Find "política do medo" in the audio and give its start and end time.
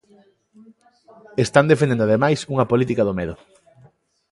2.71-3.35